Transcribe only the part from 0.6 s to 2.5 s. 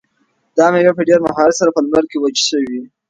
مېوې په ډېر مهارت سره په لمر کې وچې